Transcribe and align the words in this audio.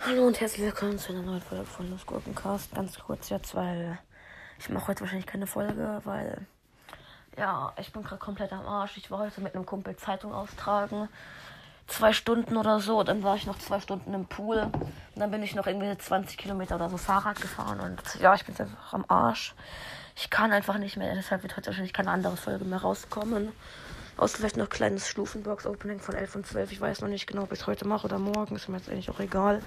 Hallo 0.00 0.26
und 0.26 0.40
herzlich 0.40 0.62
willkommen 0.62 0.98
zu 0.98 1.12
einer 1.12 1.22
neuen 1.22 1.42
Folge 1.42 1.66
von 1.66 1.90
Los 1.90 2.06
Gurkencast. 2.06 2.74
Ganz 2.74 2.98
kurz 2.98 3.28
jetzt, 3.28 3.54
weil 3.54 3.98
ich 4.58 4.70
mache 4.70 4.88
heute 4.88 5.02
wahrscheinlich 5.02 5.26
keine 5.26 5.46
Folge, 5.46 6.00
weil 6.04 6.46
ja, 7.36 7.72
ich 7.78 7.92
bin 7.92 8.02
gerade 8.02 8.18
komplett 8.18 8.52
am 8.52 8.66
Arsch. 8.66 8.96
Ich 8.96 9.10
war 9.10 9.18
heute 9.18 9.40
mit 9.40 9.54
einem 9.54 9.66
Kumpel 9.66 9.96
Zeitung 9.96 10.32
austragen. 10.32 11.08
Zwei 11.86 12.12
Stunden 12.12 12.56
oder 12.56 12.80
so. 12.80 13.02
Dann 13.02 13.22
war 13.22 13.36
ich 13.36 13.46
noch 13.46 13.58
zwei 13.58 13.80
Stunden 13.80 14.12
im 14.14 14.26
Pool. 14.26 14.60
Und 14.62 14.90
dann 15.14 15.30
bin 15.30 15.42
ich 15.42 15.54
noch 15.54 15.66
irgendwie 15.66 15.96
20 15.96 16.36
Kilometer 16.36 16.76
oder 16.76 16.88
so 16.88 16.96
Fahrrad 16.96 17.40
gefahren. 17.40 17.80
Und 17.80 18.02
ja, 18.20 18.34
ich 18.34 18.44
bin 18.44 18.56
einfach 18.58 18.92
am 18.92 19.04
Arsch. 19.08 19.54
Ich 20.16 20.30
kann 20.30 20.52
einfach 20.52 20.78
nicht 20.78 20.96
mehr. 20.96 21.14
Deshalb 21.14 21.42
wird 21.42 21.56
heute 21.56 21.66
wahrscheinlich 21.66 21.92
keine 21.92 22.10
andere 22.10 22.36
Folge 22.36 22.64
mehr 22.64 22.80
rauskommen. 22.80 23.52
Außer 24.18 24.38
vielleicht 24.38 24.56
noch 24.56 24.66
ein 24.66 24.70
kleines 24.70 25.08
Stufenbox-Opening 25.08 26.00
von 26.00 26.16
11 26.16 26.34
und 26.34 26.46
12. 26.46 26.72
Ich 26.72 26.80
weiß 26.80 27.02
noch 27.02 27.08
nicht 27.08 27.28
genau, 27.28 27.44
ob 27.44 27.52
ich 27.52 27.60
es 27.60 27.66
heute 27.68 27.86
mache 27.86 28.06
oder 28.06 28.18
morgen. 28.18 28.56
Ist 28.56 28.68
mir 28.68 28.76
jetzt 28.76 28.90
eigentlich 28.90 29.10
auch 29.10 29.20
egal. 29.20 29.62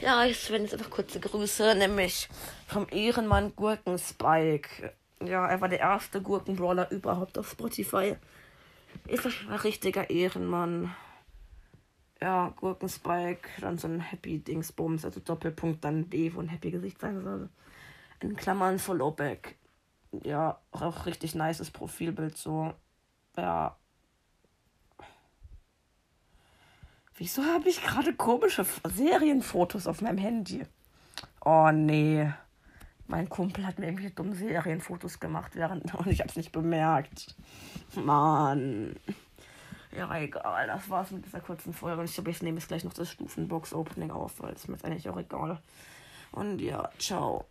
Ja, 0.00 0.24
ich 0.24 0.50
werden 0.50 0.62
jetzt 0.62 0.72
einfach 0.72 0.88
kurze 0.88 1.20
Grüße, 1.20 1.74
nämlich 1.74 2.30
vom 2.66 2.86
Ehrenmann 2.90 3.54
Gurkenspike. 3.54 4.94
Ja, 5.22 5.46
er 5.46 5.60
war 5.60 5.68
der 5.68 5.80
erste 5.80 6.22
Gurkenbrawler 6.22 6.90
überhaupt 6.90 7.36
auf 7.36 7.50
Spotify. 7.50 8.16
Ist 9.06 9.26
ein 9.26 9.54
richtiger 9.56 10.08
Ehrenmann. 10.08 10.94
Ja, 12.22 12.54
Gurkenspike, 12.56 13.48
dann 13.60 13.76
so 13.76 13.86
ein 13.86 14.00
Happy 14.00 14.38
Dingsbums, 14.38 15.04
also 15.04 15.20
Doppelpunkt, 15.20 15.84
dann 15.84 16.08
D, 16.08 16.34
wo 16.34 16.40
ein 16.40 16.48
Happy 16.48 16.70
Gesicht 16.70 17.00
sein 17.00 17.20
soll. 17.20 17.50
In 18.20 18.34
Klammern 18.34 18.78
Followback. 18.78 19.56
Ja, 20.24 20.58
auch 20.70 21.04
richtig 21.04 21.34
nices 21.34 21.70
Profilbild 21.70 22.38
so. 22.38 22.72
Ja, 23.36 23.76
Wieso 27.20 27.44
habe 27.44 27.68
ich 27.68 27.82
gerade 27.82 28.14
komische 28.14 28.64
Serienfotos 28.94 29.86
auf 29.86 30.00
meinem 30.00 30.16
Handy? 30.16 30.62
Oh 31.44 31.70
nee. 31.70 32.32
Mein 33.08 33.28
Kumpel 33.28 33.66
hat 33.66 33.78
mir 33.78 33.88
irgendwie 33.88 34.08
dumme 34.08 34.34
Serienfotos 34.34 35.20
gemacht, 35.20 35.54
während 35.54 35.94
und 35.96 36.06
ich 36.06 36.20
habe 36.20 36.30
es 36.30 36.36
nicht 36.36 36.50
bemerkt. 36.50 37.36
Mann. 37.94 38.96
Ja, 39.94 40.18
egal. 40.18 40.66
Das 40.66 40.88
war's 40.88 41.10
mit 41.10 41.26
dieser 41.26 41.40
kurzen 41.40 41.74
Folge. 41.74 42.00
Und 42.00 42.06
ich 42.06 42.14
glaube, 42.14 42.30
ich 42.30 42.40
nehme 42.40 42.58
jetzt 42.58 42.68
gleich 42.68 42.84
noch 42.84 42.94
das 42.94 43.10
Stufenbox-Opening 43.10 44.10
auf, 44.10 44.40
weil 44.40 44.54
es 44.54 44.66
mir 44.66 44.82
eigentlich 44.82 45.10
auch 45.10 45.18
egal. 45.18 45.60
Und 46.32 46.58
ja, 46.58 46.88
ciao. 46.98 47.44